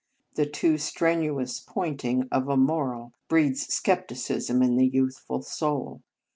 [0.33, 6.01] The too strenuous pointing of a moral breeds skepticism in the youthful soul.